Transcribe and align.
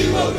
Hello, 0.00 0.32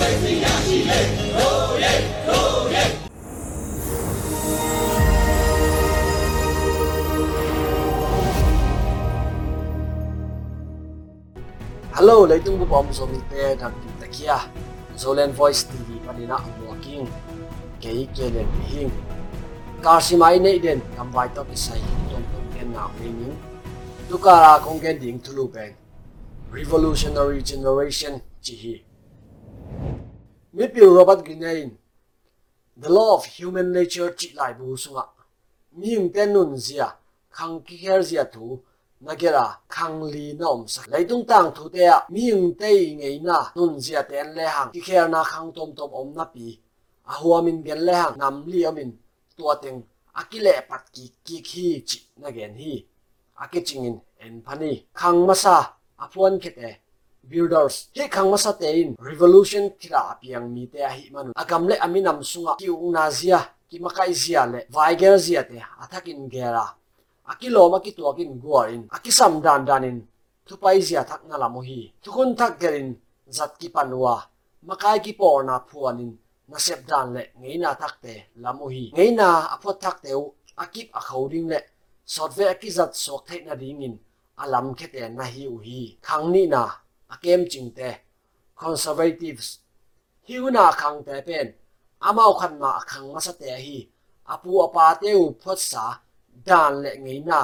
leitung 12.25 12.57
bu 12.57 12.65
bom 12.65 12.89
zo 12.89 13.05
mi 13.05 13.21
te 13.29 13.53
dam 13.61 13.69
pi 13.77 13.85
takia. 14.01 14.49
Zolen 14.97 15.29
Voice 15.37 15.69
TV 15.69 16.01
panina 16.01 16.41
walking. 16.65 17.05
Kei 17.77 18.09
kelen 18.17 18.49
hing. 18.65 18.89
Kasi 19.85 20.17
mai 20.17 20.41
nei 20.41 20.57
den 20.57 20.81
kam 20.97 21.13
vai 21.13 21.29
to 21.29 21.45
isai 21.53 21.77
tom 22.09 22.25
tom 22.33 22.45
ken 22.57 22.73
na 22.73 22.89
meaning. 22.97 23.37
Tukara 24.09 24.57
kong 24.65 24.81
gen 24.81 24.97
ding 24.97 25.21
tulu 25.21 25.45
bang. 25.53 25.77
Revolutionary 26.49 27.45
generation 27.45 28.25
chi 28.41 28.57
hi. 28.57 28.90
Mi 30.53 30.67
pi 30.67 30.81
Robert 30.81 31.23
Greene 31.23 31.77
The 32.75 32.89
law 32.89 33.15
of 33.15 33.25
human 33.25 33.71
nature 33.71 34.13
chỉ 34.17 34.31
lai 34.35 34.53
bu 34.53 34.77
sunga. 34.77 35.01
Mi 35.71 35.87
miếng 35.87 36.13
ten 36.13 36.33
nun 36.33 36.55
zia 36.55 36.87
khang 37.29 37.61
ki 37.61 37.77
her 37.77 38.01
zia 38.01 38.23
tu 38.23 38.59
nagera 38.99 39.45
khang 39.69 40.03
li 40.03 40.33
nom 40.33 40.67
sa 40.67 40.81
leitung 40.87 41.25
tang 41.27 41.51
thu 41.55 41.69
te 41.69 41.85
a 41.85 42.07
miếng 42.09 42.53
tây 42.59 42.95
ngày 42.95 42.95
ngei 42.95 43.19
na 43.19 43.51
nun 43.55 43.79
zia 43.79 44.01
ten 44.09 44.35
le 44.35 44.47
hang 44.47 44.71
ki 44.73 44.81
kher 44.81 45.09
na 45.09 45.23
khang 45.23 45.51
tom 45.55 45.75
tom 45.75 45.91
om 45.91 46.15
na 46.15 46.25
pi 46.25 46.59
a 47.03 47.13
huamin 47.13 47.63
gen 47.63 47.79
le 47.79 47.93
hàng 47.93 48.17
nam 48.17 48.45
li 48.47 48.63
amin 48.63 48.91
tua 49.37 49.55
teng 49.61 49.81
akile 50.13 50.53
pat 50.69 50.83
ki 50.93 51.11
ki 51.25 51.41
khi 51.43 51.83
chỉ 51.85 51.99
na 52.17 52.29
gen 52.29 52.55
hi. 52.55 52.85
Akechingin 53.35 53.99
en 54.17 54.41
phani 54.45 54.85
khang 54.93 55.27
masa 55.27 55.73
apuan 55.97 56.39
khete 56.39 56.80
builders. 57.31 57.87
He 57.95 58.03
khangma 58.07 58.37
sa 58.37 58.51
te 58.51 58.67
in. 58.81 58.95
Revolution 58.99 59.71
thira 59.79 60.01
apiang 60.11 60.51
mi 60.53 60.67
te 60.67 60.79
hi 60.83 61.09
manu. 61.13 61.31
Agam 61.41 61.63
le 61.69 61.75
aminam 61.85 62.19
sunga. 62.31 62.53
Ki 62.59 62.67
ung 62.67 62.91
na 62.91 63.09
zia. 63.09 63.39
Ki 63.69 63.79
makai 63.79 64.13
zia 64.13 64.45
le. 64.45 64.59
Vaiger 64.75 65.17
zia 65.17 65.41
te. 65.43 65.57
Athakin 65.83 66.29
gera. 66.29 66.67
Akilo 67.31 67.69
maki 67.71 67.91
tuakin 67.95 68.31
guarin 68.43 68.83
akisam 68.91 69.41
dan 69.41 69.63
danin 69.65 69.97
thupai 70.45 70.81
zia 70.81 71.01
thak 71.09 71.23
na 71.29 71.37
lamu 71.37 71.61
hi. 71.61 71.93
Thukun 72.03 72.35
thak 72.35 72.59
gerin 72.59 72.89
zat 73.29 73.55
ki 73.59 73.69
panwa 73.69 74.15
makai 74.67 74.99
ki 74.99 75.13
por 75.13 75.43
na 75.47 75.55
phuanin 75.69 76.11
na 76.49 76.57
sep 76.57 76.85
dan 76.89 77.13
le. 77.15 77.23
Ngeina 77.39 77.69
thak 77.81 77.95
te 78.03 78.13
lamu 78.43 78.67
hi. 78.67 78.91
Ngeina 78.95 79.27
apot 79.55 79.79
thak 79.79 79.97
teu 80.03 80.33
akip 80.63 80.91
akhoding 80.99 81.47
le. 81.51 81.59
Sotve 82.05 82.45
akizat 82.53 82.91
sok 83.03 83.21
thai 83.27 83.39
na 83.45 83.53
ringin 83.61 83.95
alam 84.43 84.75
khete 84.75 85.01
na 85.17 85.23
hi 85.23 85.43
u 85.47 85.57
hi. 85.67 85.81
Khangni 86.01 86.43
na 86.53 86.63
akem 87.13 87.41
chingte 87.51 87.89
conservatives. 88.55 89.47
Hiuna 90.27 90.71
khang 90.79 90.99
te 91.07 91.15
pen 91.27 91.47
amau 92.07 92.33
khan 92.39 92.53
ma 92.61 92.79
khang 92.89 93.07
ma 93.13 93.19
sa 93.19 93.33
te 93.41 93.51
hi, 93.65 93.79
apu 94.33 94.51
apa 94.65 94.85
teu 95.01 95.21
phot 95.41 95.59
sa, 95.71 95.85
dan 96.45 96.73
le 96.83 96.91
ngei 97.03 97.19
na. 97.29 97.41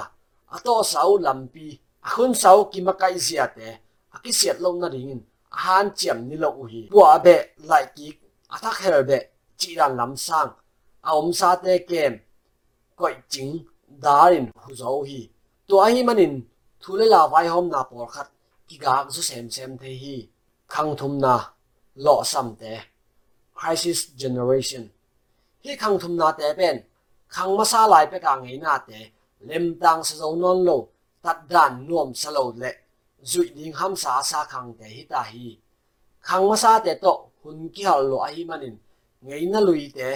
Ato 0.56 0.84
sau 0.84 1.18
lampi 1.26 1.68
akhun 2.08 2.34
sau 2.34 2.58
ki 2.72 2.80
makai 2.88 3.16
zia 3.26 3.46
te 3.58 3.70
akisiat 4.16 4.58
lo 4.64 4.70
na 4.82 4.88
ringin 4.94 5.22
han 5.64 5.88
chiam 5.98 6.20
ni 6.28 6.36
lo 6.44 6.50
hi. 6.72 6.82
Bua 6.92 7.20
be, 7.26 7.36
lai 7.70 7.86
ki 7.96 8.08
athak 8.54 8.78
her 8.84 9.04
be, 9.10 9.20
chi 9.60 9.76
ran 9.80 9.94
lam 10.00 10.16
sang 10.16 10.52
a 11.08 11.10
om 11.20 11.34
sa 11.34 11.56
te 11.56 11.74
kem, 11.90 12.14
koi 13.00 13.16
ching, 13.30 13.66
darin 14.04 14.46
hu 14.64 14.76
zo 14.76 15.04
hi. 15.10 15.22
To 15.68 15.74
ahi 15.86 16.04
manin 16.04 16.34
thule 16.82 17.06
la 17.14 17.28
vai 17.28 17.48
hom 17.48 17.70
na 17.70 17.84
por 17.84 18.08
khat 18.14 18.30
ki 18.68 18.78
ga 18.78 19.06
su 19.10 19.22
sem 19.22 19.50
sem 19.50 19.78
the 19.78 19.92
hi, 20.02 20.28
khang 20.68 20.96
thum 21.00 21.14
na, 21.20 21.36
lo 21.96 22.24
sam 22.24 22.56
te. 22.56 22.74
Crisis 23.54 24.00
generation. 24.22 24.92
Hi 25.64 25.76
khang 25.76 26.00
thum 26.00 26.16
na 26.18 26.32
te 26.32 26.54
ben 26.58 26.78
khang 27.30 27.58
ma 27.58 27.64
sa 27.64 27.88
lai 27.88 28.06
pe 28.12 28.20
ka 28.20 28.36
ngai 28.40 28.58
na 28.60 28.78
te. 28.88 29.00
Lem 29.48 29.66
tang 29.82 30.04
sa 30.04 30.16
zo 30.16 30.36
non 30.36 30.60
lo, 30.68 30.78
tat 31.24 31.38
dan 31.50 31.88
nuom 31.88 32.10
sa 32.22 32.30
lo 32.32 32.44
le. 32.62 32.72
Zui 33.32 33.48
ding 33.56 33.74
ham 33.80 33.96
sa 33.96 34.22
sa 34.24 34.40
khang 34.52 34.74
te 34.80 34.86
hi 34.96 35.04
ta 35.12 35.22
hi. 35.32 35.48
Khang 36.28 36.46
ma 36.50 36.56
sa 36.56 36.80
te 36.80 36.94
to, 37.04 37.14
hun 37.44 37.70
ki 37.74 37.84
hal 37.90 38.02
lo 38.12 38.18
a 38.28 38.30
hi 38.36 38.44
manin. 38.50 38.76
Ngai 39.28 39.46
na 39.52 39.60
lui 39.68 39.92
te, 39.98 40.10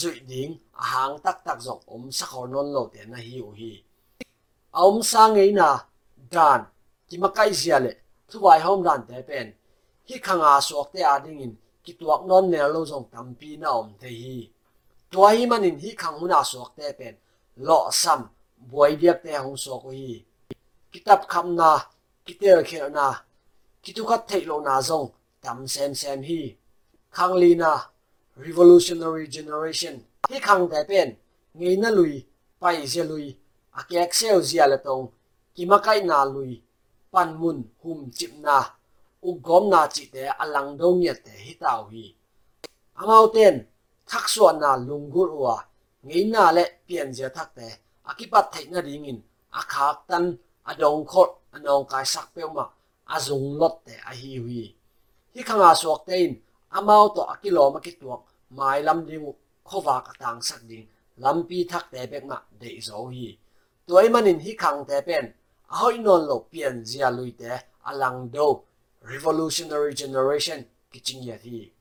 zui 0.00 0.20
ding, 0.30 0.52
a 0.82 0.84
hang 0.92 1.16
tak 1.24 1.38
tak 1.46 1.58
zong 1.66 1.82
om 1.94 2.04
sa 2.18 2.26
khor 2.30 2.48
non 2.48 2.68
lo 2.74 2.82
te 2.92 3.00
na 3.10 3.18
hi 3.26 3.36
u 3.48 3.50
hi. 3.58 3.72
Om 4.84 4.96
sa 5.10 5.22
ngai 5.28 5.50
na, 5.58 5.68
dan 6.32 6.60
ki 7.08 7.16
ma 7.22 7.28
kai 7.36 7.52
zia 7.60 7.78
le 7.84 7.92
thu 8.28 8.36
wai 8.44 8.60
hom 8.66 8.80
dan 8.86 9.00
te 9.08 9.16
pen 9.28 9.46
hi 10.08 10.16
khang 10.26 10.42
a 10.50 10.52
suak 10.68 10.88
te 10.92 11.00
a 11.12 11.14
ding 11.24 11.40
in 11.46 11.54
ki 11.84 11.92
tuak 11.98 12.22
non 12.28 12.44
ne 12.52 12.60
lo 12.74 12.80
zong 12.90 13.06
tam 13.12 13.26
pi 13.38 13.50
na 13.62 13.68
om 13.80 13.90
te 14.00 14.08
hi 14.22 14.38
tua 15.10 15.28
hi 15.36 15.42
manin 15.50 15.76
hi 15.82 15.90
khang 16.00 16.16
huna 16.20 16.40
suak 16.50 16.70
te 16.76 16.86
pen 16.98 17.14
lo 17.66 17.78
sam 18.02 18.20
buai 18.70 18.92
diak 19.00 19.18
te 19.24 19.32
hong 19.44 19.58
suak 19.64 19.82
hi 19.98 20.24
kitab 20.92 21.20
kham 21.32 21.46
na 21.58 21.70
kitel 22.26 22.60
khel 22.68 22.86
na 22.96 23.06
kitu 23.82 24.02
khat 24.08 24.22
thei 24.28 24.44
lo 24.50 24.56
na 24.66 24.74
zong 24.88 25.08
tam 25.42 25.58
sem 25.74 25.92
sem 26.00 26.20
hi 26.28 26.40
khang 27.16 27.34
li 27.42 27.50
na 27.62 27.72
revolutionary 28.46 29.26
generation 29.36 29.96
hi 30.30 30.38
khang 30.46 30.64
te 30.72 30.80
pen 30.90 31.08
ngei 31.58 31.76
na 31.82 31.90
lui 31.98 32.14
pai 32.60 32.86
je 32.92 33.02
lui 33.10 33.28
a 33.78 33.80
ke 33.88 33.96
excel 34.06 34.38
zia 34.48 34.64
la 34.72 34.78
tong 34.86 35.06
ki 35.54 35.62
makai 35.70 36.00
na 36.04 36.24
lui 36.34 36.62
pan 37.16 37.30
mun 37.40 37.58
hum 37.82 38.10
chip 38.16 38.32
na, 38.44 38.58
u 39.28 39.30
gom 39.46 39.64
na 39.72 39.80
chi 39.94 40.04
te 40.14 40.22
alang 40.42 40.70
do 40.78 40.88
nya 41.00 41.14
te 41.24 41.32
hi 41.44 41.52
tau 41.62 41.80
hi. 41.92 42.04
Amau 43.00 43.24
ten, 43.34 43.54
thak 44.10 44.24
suan 44.32 44.56
na 44.62 44.70
lungur 44.88 45.30
wa 45.42 45.56
ngei 46.06 46.24
na 46.32 46.42
le 46.56 46.64
pian 46.86 47.08
ja 47.16 47.28
thak 47.36 47.48
te 47.56 47.68
akipat 48.10 48.44
thei 48.52 48.66
na 48.72 48.80
ring 48.86 49.06
in 49.10 49.18
a 49.60 49.62
khak 49.72 49.96
tan, 50.08 50.24
a 50.70 50.72
dong 50.80 51.02
khot 51.10 51.30
anong 51.54 51.86
kai 51.90 52.06
sak 52.14 52.26
pe 52.34 52.42
ma, 52.56 52.64
a 53.14 53.16
zung 53.26 53.48
lot 53.60 53.74
te 53.86 53.94
a 54.10 54.12
hi 54.20 54.32
hui. 54.44 54.62
Hi 55.34 55.40
khanga 55.48 55.70
suak 55.80 56.00
te 56.08 56.14
in 56.24 56.34
amau 56.76 57.04
to 57.14 57.22
akilo 57.32 57.64
ma 57.74 57.78
ki 57.84 57.92
tuak, 58.00 58.22
mai 58.56 58.78
lam 58.86 58.98
ding 59.08 59.26
khowa 59.68 59.96
ka 60.06 60.12
tang 60.22 60.40
sak 60.48 60.60
ding, 60.68 60.86
lam 61.22 61.36
pi 61.48 61.58
thak 61.70 61.84
te 61.92 62.00
bek 62.12 62.24
ma 62.30 62.36
de 62.60 62.70
zo 62.88 62.98
hi. 63.14 63.26
Tuai 63.86 64.06
manin 64.14 64.38
hi 64.44 64.52
khang 64.62 64.80
te 64.88 64.96
pen 65.08 65.26
a 65.72 65.74
hoi 65.80 65.98
non 65.98 66.22
lo 66.28 66.36
pian 66.50 66.84
zia 66.84 67.08
lui 67.10 67.32
te 67.40 67.50
alang 67.88 68.30
do 68.34 68.46
revolutionary 69.12 69.92
generation 69.94 70.58
kiching 70.92 71.22
ya 71.28 71.36
thi 71.44 71.72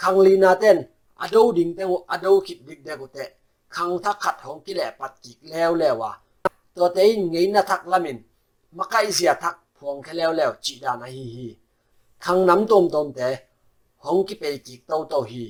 khang 0.00 0.18
li 0.24 0.36
na 0.42 0.54
ten 0.62 0.78
ado 1.24 1.52
ding 1.56 1.72
te 1.76 1.84
ado 2.14 2.40
kip 2.46 2.58
dik 2.66 2.80
de 2.86 2.92
ko 3.00 3.06
te 3.16 3.24
khang 3.74 3.94
thak 4.04 4.18
khat 4.24 4.36
hong 4.44 4.60
ki 4.64 4.72
le 4.78 4.86
pat 4.98 5.12
ki 5.22 5.32
lew 5.52 5.72
lewa 5.80 6.10
to 6.74 6.84
te 6.94 7.02
in 7.12 7.22
ngei 7.32 7.46
na 7.54 7.62
thak 7.70 7.82
lamin 7.92 8.18
makai 8.78 9.06
zia 9.16 9.34
thak 9.42 9.56
phong 9.78 10.02
khelew 10.06 10.32
lew 10.38 10.52
chi 10.64 10.74
da 10.82 10.96
na 11.00 11.06
hi 11.14 11.24
hi 11.34 11.48
khang 12.24 12.40
nam 12.48 12.60
tom 12.70 12.84
tom 12.94 13.06
te 13.18 13.28
hong 14.04 14.22
ki 14.26 14.34
pe 14.40 14.48
ki 14.66 14.74
to 14.88 14.96
to 15.10 15.20
hi 15.30 15.46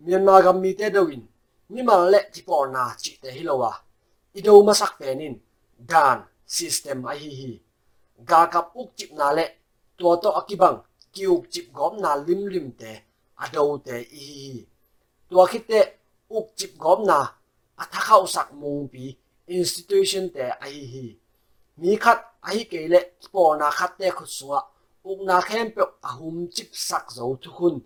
Myanmar 0.00 0.42
gam 0.44 0.60
mi 0.62 0.70
te 0.78 0.86
dawin 0.94 1.22
ni 1.68 1.82
mal 1.82 2.02
le 2.12 2.20
ti 2.32 2.40
por 2.48 2.64
na 2.74 2.82
chi 3.02 3.12
te 3.22 3.28
hilowa 3.36 3.72
ido 4.38 4.52
masak 4.68 4.92
penin 4.98 5.34
dan 5.90 6.18
system 6.56 6.98
a 7.10 7.12
hi 7.20 7.30
hi. 7.40 7.52
Ga 8.28 8.40
kap 8.52 8.66
uk 8.80 8.90
chip 8.96 9.10
na 9.18 9.28
le. 9.36 9.44
To 9.98 10.16
to 10.22 10.28
akibang 10.40 10.78
kiuk 11.14 11.42
chip 11.52 11.66
gom 11.76 11.94
na 12.02 12.10
lim 12.26 12.42
lim 12.52 12.68
te 12.80 12.92
adau 13.44 13.70
te 13.86 13.96
i 14.18 14.20
hi 14.28 14.36
hi. 14.44 14.60
To 15.30 15.36
khite 15.50 15.80
uk 16.36 16.46
chip 16.58 16.72
gom 16.82 17.00
na 17.10 17.18
athakau 17.82 18.26
sak 18.34 18.48
mung 18.60 18.88
pi, 18.92 19.04
institution 19.58 20.24
te 20.34 20.44
a 20.64 20.66
hi 20.74 20.82
hi. 20.92 21.06
Mi 21.80 21.96
khat 21.96 22.18
a 22.46 22.48
hi 22.54 22.62
ke 22.70 22.80
le, 22.92 23.00
po 23.32 23.42
na 23.60 23.70
khat 23.78 23.92
te 23.98 24.10
khu 24.16 24.26
suwa. 24.36 24.60
Uk 25.10 25.20
na 25.28 25.40
khem 25.48 25.70
pe 25.76 25.82
ahum 26.08 26.36
chip 26.54 26.70
sak 26.88 27.04
zo 27.16 27.24
thu 27.42 27.50
khun. 27.56 27.76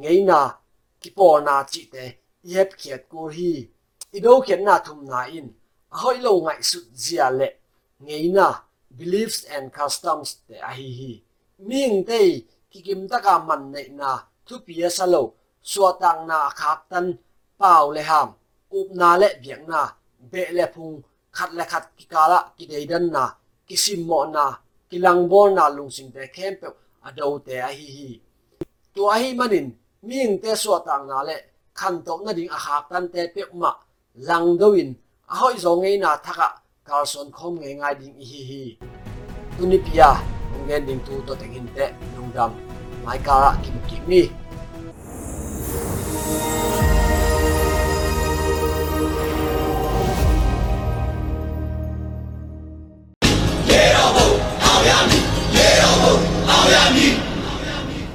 Ngei 0.00 0.20
na, 0.30 0.40
ki 1.00 1.10
po 1.16 1.26
na 1.46 1.54
chi 1.72 1.82
te 1.92 2.04
yep 2.52 2.70
khiat 2.80 3.02
ko 3.10 3.28
hi. 3.36 3.52
Ido 4.16 4.40
khiat 4.44 4.60
na 4.66 4.74
thum 4.86 5.00
na 5.10 5.20
in. 5.38 5.48
Ahoi 5.94 6.18
lo 6.24 6.32
ngai 6.44 6.62
su 6.70 6.78
zia 6.94 7.30
le 7.38 7.48
ngay 8.04 8.24
na 8.36 8.48
beliefs 8.98 9.44
and 9.54 9.66
customs 9.78 10.28
te 10.46 10.56
ahi 10.70 10.88
hi 10.98 11.12
ming 11.68 12.04
te 12.08 12.20
kikim 12.70 13.00
kim 13.06 13.08
ta 13.08 13.38
man 13.48 13.62
nei 13.72 13.88
na 14.00 14.10
thu 14.46 14.54
pia 14.66 14.88
salo 14.98 15.22
lo 15.76 15.92
tang 16.00 16.26
na 16.26 16.38
khak 16.60 16.80
tan 16.90 17.06
pau 17.60 17.90
le 17.90 18.02
ham, 18.02 18.28
up 18.72 18.88
na 18.90 19.16
le 19.16 19.28
biang 19.42 19.64
na, 19.68 19.82
be 20.32 20.42
le 20.52 20.64
phung, 20.74 21.02
khat 21.32 21.50
le 21.52 21.64
khat 21.64 21.84
ki 21.96 22.04
kala 22.12 22.38
ki 22.56 22.64
dei 22.66 22.84
dan 22.90 23.10
na, 23.14 23.24
ki 23.68 23.76
sim 23.76 24.00
mo 24.08 24.24
na, 24.24 24.44
ki 24.88 24.98
lang 24.98 25.28
bol 25.28 25.48
na 25.54 25.68
lung 25.68 25.90
sing 25.90 26.10
te 26.14 26.22
khem 26.34 26.54
pe 26.60 26.68
adau 27.06 27.38
te 27.46 27.54
ahi 27.68 27.86
hi 27.96 28.08
tu 28.94 29.02
ahi 29.14 29.34
manin, 29.34 29.66
ming 30.08 30.40
te 30.42 30.50
suwa 30.62 30.78
tang 30.86 31.04
na 31.10 31.18
le, 31.28 31.36
khan 31.78 31.94
to 32.06 32.12
na 32.24 32.32
ding 32.32 32.50
a 32.56 32.58
khak 32.66 32.84
tan 32.90 33.04
te 33.12 33.20
pe 33.34 33.42
ma 33.52 33.70
lang 34.28 34.48
doin 34.60 34.88
a 35.32 35.34
hoi 35.40 35.56
zo 35.64 35.72
ngei 35.76 35.96
na 36.02 36.10
thaka 36.24 36.48
carlson 36.90 37.30
khom 37.30 37.52
ngai 37.60 37.74
ngai 37.74 37.94
ding 38.00 38.14
hi 38.18 38.40
hi. 38.50 38.62
Tunipia 39.58 39.90
pia 39.92 40.10
ngen 40.66 40.86
ding 40.86 41.00
tu 41.06 41.14
to 41.26 41.34
tengin 41.40 41.66
te 41.74 41.86
nungdam 42.16 42.50
mai 43.04 43.18
kara 43.26 43.50
kim 43.62 43.76
kim 43.88 44.02
mi 44.10 44.22